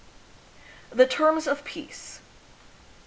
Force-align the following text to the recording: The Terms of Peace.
The 0.89 1.05
Terms 1.05 1.45
of 1.45 1.63
Peace. 1.63 2.21